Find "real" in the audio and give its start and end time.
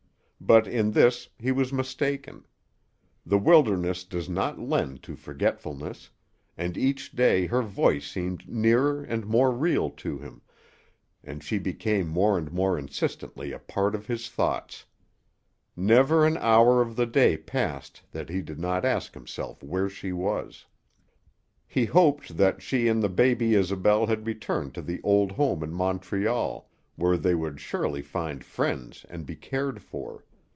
9.51-9.91